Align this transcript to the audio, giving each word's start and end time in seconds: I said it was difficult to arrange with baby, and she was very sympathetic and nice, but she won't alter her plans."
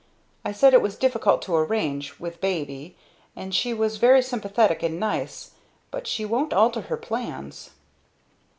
I 0.43 0.51
said 0.51 0.73
it 0.73 0.81
was 0.81 0.95
difficult 0.95 1.43
to 1.43 1.55
arrange 1.55 2.19
with 2.19 2.41
baby, 2.41 2.95
and 3.35 3.53
she 3.53 3.71
was 3.71 3.97
very 3.97 4.23
sympathetic 4.23 4.81
and 4.81 4.99
nice, 4.99 5.51
but 5.91 6.07
she 6.07 6.25
won't 6.25 6.53
alter 6.53 6.81
her 6.81 6.97
plans." 6.97 7.69